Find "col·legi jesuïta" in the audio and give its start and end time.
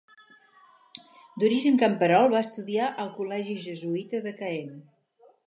3.19-4.25